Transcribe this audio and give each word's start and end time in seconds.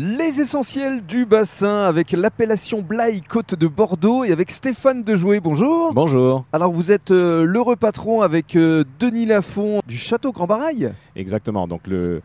Les 0.00 0.40
essentiels 0.40 1.04
du 1.04 1.26
bassin 1.26 1.82
avec 1.82 2.12
l'appellation 2.12 2.82
Blaye 2.82 3.20
Côte 3.20 3.56
de 3.56 3.66
Bordeaux 3.66 4.22
et 4.22 4.30
avec 4.30 4.52
Stéphane 4.52 5.02
Dejoué. 5.02 5.40
Bonjour. 5.40 5.92
Bonjour. 5.92 6.44
Alors 6.52 6.70
vous 6.70 6.92
êtes 6.92 7.10
euh, 7.10 7.42
l'heureux 7.42 7.74
patron 7.74 8.20
avec 8.22 8.54
euh, 8.54 8.84
Denis 9.00 9.26
Lafont 9.26 9.80
du 9.88 9.98
château 9.98 10.30
Grand 10.30 10.46
Barail. 10.46 10.92
Exactement. 11.16 11.66
Donc 11.66 11.88
le 11.88 12.22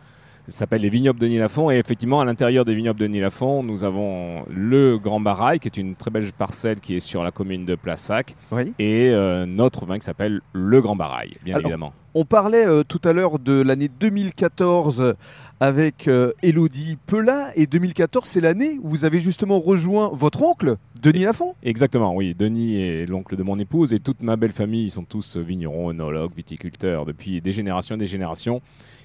ça 0.50 0.60
s'appelle 0.60 0.82
les 0.82 0.90
vignobles 0.92 1.20
de 1.20 1.26
Nilafon 1.26 1.72
et 1.72 1.78
effectivement 1.78 2.20
à 2.22 2.26
l'intérieur 2.26 2.64
des 2.64 2.76
vignobles 2.76 3.00
de 3.00 3.08
Nilafon, 3.08 3.64
nous 3.64 3.84
avons 3.84 4.44
le 4.50 5.00
Grand 5.00 5.20
Barail 5.20 5.60
qui 5.60 5.68
est 5.68 5.78
une 5.78 5.96
très 5.96 6.12
belle 6.12 6.32
parcelle 6.32 6.80
qui 6.80 6.98
est 6.98 7.00
sur 7.00 7.24
la 7.24 7.32
commune 7.32 7.66
de 7.66 7.74
Plassac 7.74 8.36
Oui. 8.52 8.74
et 8.78 9.10
euh, 9.10 9.48
notre 9.48 9.88
vin 9.88 9.98
qui 9.98 10.06
s'appelle 10.06 10.42
le 10.52 10.80
Grand 10.80 10.96
Barail, 10.96 11.38
bien 11.44 11.56
Alors, 11.56 11.66
évidemment. 11.72 11.94
On 12.16 12.26
parlait 12.26 12.68
euh, 12.68 12.84
tout 12.84 13.02
à 13.06 13.12
l'heure 13.12 13.40
de 13.40 13.60
l'année 13.60 13.90
2014 13.90 15.16
avec 15.60 16.08
euh, 16.08 16.32
Elodie 16.44 16.96
Pelat 17.08 17.52
et 17.56 17.66
2014 17.66 18.28
c'est 18.28 18.40
l'année 18.40 18.78
où 18.84 18.90
vous 18.90 19.04
avez 19.04 19.20
justement 19.20 19.60
rejoint 19.60 20.12
votre 20.14 20.44
oncle 20.44 20.78
Denis 21.02 21.24
Lafont. 21.24 21.56
Exactement, 21.64 22.16
oui. 22.16 22.36
Denis 22.38 22.80
est 22.80 23.08
l'oncle 23.08 23.36
de 23.36 23.42
mon 23.42 23.58
épouse 23.58 23.94
et 23.94 24.00
toute 24.00 24.22
ma 24.22 24.36
belle 24.36 24.52
famille, 24.52 24.86
ils 24.86 24.92
sont 24.92 25.06
tous 25.06 25.38
vignerons, 25.38 25.90
œnologues, 25.90 26.34
viticulteurs 26.36 27.06
depuis 27.06 27.42
des 27.42 27.52
générations 27.52 27.96
et 27.96 28.00
des 28.00 28.06
générations. 28.06 28.62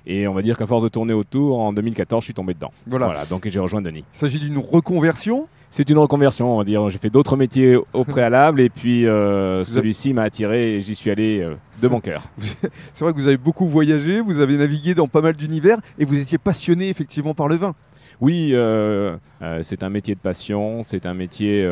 Et 0.06 0.28
on 0.28 0.34
va 0.34 0.42
dire 0.42 0.58
qu'à 0.58 0.66
force 0.66 0.82
de 0.82 0.88
tourner 0.88 1.14
autour, 1.14 1.60
en 1.60 1.72
2014, 1.72 2.22
je 2.22 2.26
suis 2.26 2.34
tombé 2.34 2.52
dedans. 2.52 2.72
Voilà. 2.86 3.24
donc 3.24 3.48
j'ai 3.48 3.58
rejoint 3.58 3.80
Denis. 3.80 4.04
Il 4.12 4.18
s'agit 4.18 4.38
d'une 4.38 4.58
reconversion. 4.58 5.48
C'est 5.70 5.90
une 5.90 5.98
reconversion, 5.98 6.54
on 6.54 6.58
va 6.58 6.64
dire. 6.64 6.88
J'ai 6.88 6.98
fait 6.98 7.10
d'autres 7.10 7.36
métiers 7.36 7.76
au 7.92 8.04
préalable 8.06 8.60
et 8.60 8.70
puis 8.70 9.06
euh, 9.06 9.64
celui-ci 9.64 10.14
m'a 10.14 10.22
attiré 10.22 10.76
et 10.76 10.80
j'y 10.80 10.94
suis 10.94 11.10
allé 11.10 11.40
euh, 11.40 11.54
de 11.82 11.88
mon 11.88 12.00
cœur. 12.00 12.24
C'est 12.94 13.04
vrai 13.04 13.12
que 13.12 13.18
vous 13.18 13.28
avez 13.28 13.36
beaucoup 13.36 13.66
voyagé, 13.66 14.20
vous 14.20 14.40
avez 14.40 14.56
navigué 14.56 14.94
dans 14.94 15.06
pas 15.06 15.20
mal 15.20 15.36
d'univers 15.36 15.78
et 15.98 16.04
vous 16.04 16.18
étiez 16.18 16.38
passionné 16.38 16.88
effectivement 16.88 17.34
par 17.34 17.48
le 17.48 17.56
vin. 17.56 17.74
Oui, 18.20 18.50
euh, 18.52 19.16
c'est 19.62 19.84
un 19.84 19.90
métier 19.90 20.16
de 20.16 20.20
passion, 20.20 20.82
c'est 20.82 21.06
un 21.06 21.14
métier 21.14 21.64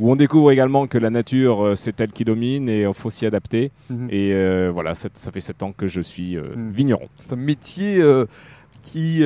où 0.00 0.10
on 0.10 0.16
découvre 0.16 0.50
également 0.50 0.86
que 0.86 0.96
la 0.96 1.10
nature, 1.10 1.72
c'est 1.76 2.00
elle 2.00 2.10
qui 2.12 2.24
domine 2.24 2.70
et 2.70 2.82
il 2.84 2.94
faut 2.94 3.10
s'y 3.10 3.26
adapter. 3.26 3.70
Mhm. 3.90 4.08
Et 4.10 4.68
voilà, 4.70 4.94
ça, 4.94 5.10
ça 5.14 5.30
fait 5.30 5.40
sept 5.40 5.62
ans 5.62 5.72
que 5.76 5.86
je 5.86 6.00
suis 6.00 6.36
Mhm. 6.36 6.70
vigneron. 6.72 7.08
C'est 7.16 7.34
un 7.34 7.36
métier 7.36 8.02
qui 8.80 9.22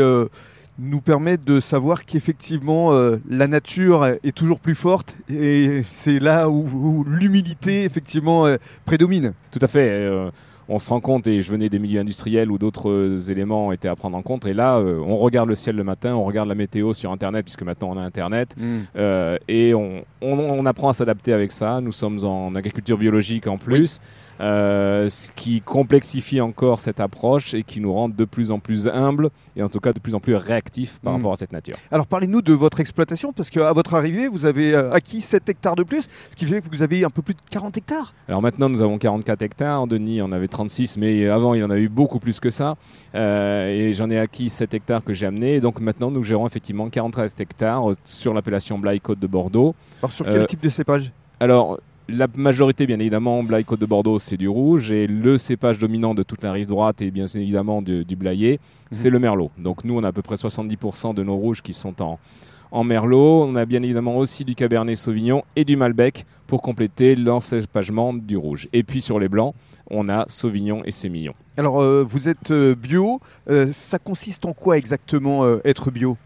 nous 0.78 1.00
permet 1.00 1.36
de 1.36 1.60
savoir 1.60 2.04
qu'effectivement 2.04 2.92
euh, 2.92 3.16
la 3.28 3.46
nature 3.48 4.04
est 4.06 4.34
toujours 4.34 4.60
plus 4.60 4.74
forte 4.76 5.16
et 5.28 5.80
c'est 5.82 6.18
là 6.20 6.48
où, 6.48 6.64
où 6.72 7.04
l'humilité 7.04 7.84
effectivement 7.84 8.46
euh, 8.46 8.56
prédomine. 8.84 9.32
Tout 9.50 9.58
à 9.62 9.68
fait. 9.68 9.88
euh, 9.90 10.30
on 10.70 10.78
se 10.78 10.90
rend 10.90 11.00
compte, 11.00 11.26
et 11.26 11.40
je 11.40 11.50
venais 11.50 11.70
des 11.70 11.78
milieux 11.78 11.98
industriels 11.98 12.50
où 12.50 12.58
d'autres 12.58 13.30
éléments 13.30 13.72
étaient 13.72 13.88
à 13.88 13.96
prendre 13.96 14.18
en 14.18 14.20
compte. 14.20 14.44
Et 14.44 14.52
là, 14.52 14.78
on 14.78 15.16
regarde 15.16 15.48
le 15.48 15.54
ciel 15.54 15.76
le 15.76 15.82
matin, 15.82 16.14
on 16.14 16.24
regarde 16.24 16.46
la 16.46 16.54
météo 16.54 16.92
sur 16.92 17.10
Internet, 17.10 17.46
puisque 17.46 17.62
maintenant 17.62 17.88
on 17.92 17.96
a 17.96 18.02
Internet. 18.02 18.54
Euh, 18.96 19.38
et 19.48 19.72
on, 19.72 20.04
on- 20.20 20.38
on 20.38 20.66
apprend 20.66 20.90
à 20.90 20.92
s'adapter 20.92 21.32
avec 21.32 21.52
ça. 21.52 21.80
Nous 21.80 21.92
sommes 21.92 22.18
en 22.22 22.54
agriculture 22.54 22.98
biologique 22.98 23.46
en 23.46 23.56
plus, 23.56 23.98
euh, 24.41 25.08
ce 25.08 25.31
qui 25.33 25.61
complexifie 25.61 26.41
encore 26.41 26.81
cette 26.81 27.00
approche 27.00 27.55
et 27.55 27.62
qui 27.62 27.81
nous 27.81 27.92
rend 27.92 28.08
de 28.08 28.25
plus 28.25 28.50
en 28.50 28.58
plus 28.58 28.86
humbles 28.89 29.30
et 29.56 29.62
en 29.62 29.69
tout 29.69 29.80
cas 29.80 29.92
de 29.92 29.98
plus 29.98 30.14
en 30.14 30.20
plus 30.20 30.34
réactifs 30.36 30.98
par 31.03 31.12
Mm. 31.12 31.17
rapport 31.17 31.33
à 31.33 31.36
cette 31.36 31.53
nature. 31.53 31.77
Alors 31.91 32.06
parlez-nous 32.06 32.42
de 32.42 32.53
votre 32.53 32.80
exploitation 32.80 33.33
parce 33.33 33.50
qu'à 33.50 33.72
votre 33.72 33.95
arrivée 33.95 34.28
vous 34.28 34.45
avez 34.45 34.75
euh, 34.75 34.92
acquis 34.92 35.20
7 35.20 35.48
hectares 35.48 35.77
de 35.77 35.83
plus, 35.83 36.06
ce 36.30 36.36
qui 36.36 36.47
fait 36.47 36.61
que 36.61 36.69
vous 36.70 36.83
avez 36.83 37.05
un 37.05 37.11
peu 37.11 37.22
plus 37.22 37.34
de 37.34 37.41
40 37.50 37.77
hectares. 37.77 38.14
Alors 38.28 38.42
maintenant, 38.42 38.69
nous 38.69 38.80
avons 38.80 38.98
44 38.98 39.42
hectares. 39.42 39.86
Denis 39.86 40.20
en 40.22 40.33
avait 40.33 40.48
36, 40.48 40.97
mais 40.98 41.27
avant, 41.28 41.55
il 41.55 41.64
en 41.64 41.70
a 41.70 41.78
eu 41.78 41.89
beaucoup 41.89 42.19
plus 42.19 42.41
que 42.41 42.50
ça. 42.50 42.77
Euh, 43.14 43.69
et 43.69 43.92
j'en 43.92 44.11
ai 44.11 44.19
acquis 44.19 44.48
7 44.50 44.75
hectares 44.75 45.02
que 45.05 45.14
j'ai 45.14 45.27
amenés. 45.27 45.56
Et 45.56 45.61
donc 45.61 45.80
maintenant, 45.80 46.11
nous 46.11 46.23
gérons 46.23 46.47
effectivement 46.47 46.89
43 46.89 47.27
hectares 47.39 47.84
sur 48.05 48.34
l'appellation 48.34 48.78
Blaye 48.78 49.00
Côte 49.00 49.19
de 49.19 49.27
Bordeaux. 49.27 49.75
Alors 50.02 50.12
sur 50.12 50.25
quel 50.27 50.42
Euh, 50.42 50.45
type 50.47 50.62
de 50.62 50.69
cépage? 50.69 51.12
Alors, 51.41 51.78
la 52.09 52.27
majorité, 52.34 52.87
bien 52.87 52.98
évidemment, 52.98 53.42
Blaye 53.42 53.64
Côte 53.64 53.81
de 53.81 53.87
Bordeaux, 53.87 54.19
c'est 54.19 54.37
du 54.37 54.48
rouge. 54.48 54.91
Et 54.91 55.07
le 55.07 55.36
cépage 55.39 55.79
dominant 55.79 56.14
de 56.14 56.23
toute 56.23 56.42
la 56.42 56.52
rive 56.52 56.67
droite 56.67 57.02
et 57.02 57.11
bien 57.11 57.27
évidemment 57.27 57.83
du, 57.83 58.05
du 58.05 58.17
Blayais, 58.17 58.61
c'est 58.91 59.11
le 59.11 59.19
Merlot. 59.19 59.51
Donc 59.58 59.85
nous, 59.85 59.98
on 59.98 60.05
a 60.05 60.08
à 60.08 60.13
peu 60.13 60.23
près 60.23 60.36
70% 60.36 61.14
de 61.14 61.23
nos 61.23 61.36
rouges 61.36 61.63
qui 61.63 61.73
sont 61.73 62.01
en, 62.01 62.18
en 62.70 62.85
Merlot. 62.85 63.45
On 63.45 63.57
a 63.57 63.64
bien 63.67 63.83
évidemment 63.83 64.17
aussi 64.17 64.45
du 64.45 64.55
Cabernet 64.55 64.97
Sauvignon 64.97 65.42
et 65.55 65.64
du 65.64 65.77
Malbec 65.77 66.24
pour 66.47 66.63
compléter 66.63 67.14
l'encépagement 67.14 68.14
du 68.14 68.36
rouge. 68.36 68.68
Et 68.73 68.83
puis 68.83 69.01
sur 69.01 69.18
les 69.18 69.29
blancs, 69.29 69.55
on 69.91 70.08
a 70.08 70.24
Sauvignon 70.29 70.83
et 70.85 70.91
Sémillon. 70.91 71.33
Alors 71.57 71.80
euh, 71.80 72.05
vous 72.08 72.29
êtes 72.29 72.51
euh, 72.51 72.74
bio, 72.74 73.20
euh, 73.48 73.68
ça 73.73 73.98
consiste 73.98 74.45
en 74.45 74.52
quoi 74.52 74.77
exactement 74.77 75.45
euh, 75.45 75.58
être 75.64 75.91
bio? 75.91 76.17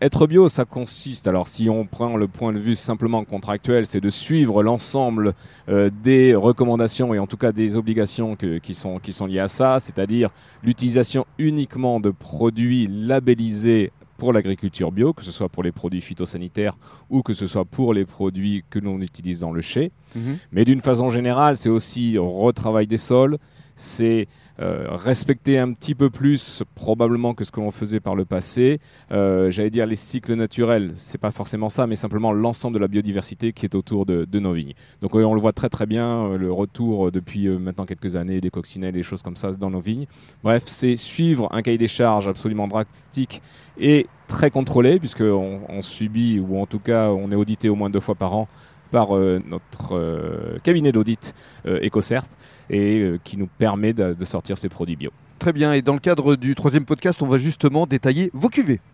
Être 0.00 0.26
bio, 0.26 0.48
ça 0.48 0.64
consiste, 0.64 1.28
alors 1.28 1.46
si 1.46 1.68
on 1.68 1.84
prend 1.84 2.16
le 2.16 2.26
point 2.26 2.54
de 2.54 2.58
vue 2.58 2.74
simplement 2.74 3.22
contractuel, 3.24 3.86
c'est 3.86 4.00
de 4.00 4.08
suivre 4.08 4.62
l'ensemble 4.62 5.34
euh, 5.68 5.90
des 6.02 6.34
recommandations 6.34 7.12
et 7.12 7.18
en 7.18 7.26
tout 7.26 7.36
cas 7.36 7.52
des 7.52 7.76
obligations 7.76 8.34
que- 8.34 8.56
qui, 8.58 8.72
sont, 8.72 8.98
qui 8.98 9.12
sont 9.12 9.26
liées 9.26 9.40
à 9.40 9.48
ça, 9.48 9.78
c'est-à-dire 9.80 10.30
l'utilisation 10.62 11.26
uniquement 11.38 12.00
de 12.00 12.10
produits 12.10 12.86
labellisés 12.90 13.92
pour 14.16 14.32
l'agriculture 14.32 14.90
bio, 14.90 15.12
que 15.12 15.22
ce 15.24 15.30
soit 15.32 15.50
pour 15.50 15.62
les 15.62 15.72
produits 15.72 16.00
phytosanitaires 16.00 16.78
ou 17.10 17.22
que 17.22 17.34
ce 17.34 17.46
soit 17.46 17.64
pour 17.66 17.92
les 17.92 18.06
produits 18.06 18.64
que 18.70 18.78
l'on 18.78 19.00
utilise 19.02 19.40
dans 19.40 19.52
le 19.52 19.60
chai. 19.60 19.90
Mais 20.52 20.64
d'une 20.64 20.80
façon 20.80 21.10
générale, 21.10 21.56
c'est 21.58 21.68
aussi 21.68 22.16
retravail 22.16 22.86
des 22.86 22.96
sols, 22.96 23.36
c'est 23.76 24.28
euh, 24.60 24.86
respecter 24.90 25.58
un 25.58 25.72
petit 25.72 25.96
peu 25.96 26.10
plus 26.10 26.62
probablement 26.76 27.34
que 27.34 27.42
ce 27.42 27.50
que 27.50 27.58
l'on 27.58 27.72
faisait 27.72 27.98
par 27.98 28.14
le 28.14 28.24
passé. 28.24 28.78
Euh, 29.10 29.50
J'allais 29.50 29.70
dire 29.70 29.84
les 29.84 29.96
cycles 29.96 30.34
naturels, 30.34 30.92
c'est 30.94 31.18
pas 31.18 31.32
forcément 31.32 31.68
ça, 31.68 31.88
mais 31.88 31.96
simplement 31.96 32.32
l'ensemble 32.32 32.74
de 32.74 32.80
la 32.80 32.86
biodiversité 32.86 33.52
qui 33.52 33.66
est 33.66 33.74
autour 33.74 34.06
de, 34.06 34.38
nos 34.38 34.52
vignes. 34.52 34.74
Donc 35.00 35.16
euh, 35.16 35.24
on 35.24 35.34
le 35.34 35.40
voit 35.40 35.52
très 35.52 35.68
très 35.68 35.86
bien, 35.86 36.36
le 36.36 36.52
retour 36.52 37.10
depuis 37.10 37.48
maintenant 37.48 37.84
quelques 37.84 38.14
années 38.14 38.40
des 38.40 38.50
coccinelles, 38.50 38.94
des 38.94 39.02
choses 39.02 39.22
comme 39.22 39.36
ça 39.36 39.50
dans 39.52 39.70
nos 39.70 39.80
vignes. 39.80 40.06
Bref, 40.44 40.64
c'est 40.66 40.94
suivre 40.94 41.48
un 41.52 41.62
cahier 41.62 41.78
des 41.78 41.88
charges 41.88 42.28
absolument 42.28 42.68
drastique 42.68 43.42
et 43.76 44.06
très 44.28 44.50
contrôlé, 44.50 45.00
puisqu'on 45.00 45.62
on 45.68 45.82
subit, 45.82 46.38
ou 46.38 46.60
en 46.60 46.66
tout 46.66 46.78
cas 46.78 47.10
on 47.10 47.30
est 47.32 47.36
audité 47.36 47.68
au 47.68 47.74
moins 47.74 47.90
deux 47.90 48.00
fois 48.00 48.14
par 48.14 48.34
an 48.34 48.48
par 48.90 49.16
euh, 49.16 49.40
notre 49.46 49.94
euh, 49.94 50.58
cabinet 50.62 50.92
d'audit 50.92 51.34
EcoCert 51.66 52.24
et 52.70 53.00
euh, 53.00 53.18
qui 53.22 53.36
nous 53.36 53.48
permet 53.58 53.92
de, 53.92 54.14
de 54.14 54.24
sortir 54.24 54.58
ces 54.58 54.68
produits 54.68 54.96
bio. 54.96 55.10
Très 55.38 55.52
bien, 55.52 55.72
et 55.72 55.82
dans 55.82 55.94
le 55.94 56.00
cadre 56.00 56.36
du 56.36 56.54
troisième 56.54 56.84
podcast, 56.84 57.20
on 57.22 57.26
va 57.26 57.38
justement 57.38 57.86
détailler 57.86 58.30
vos 58.32 58.48
cuvées. 58.48 58.80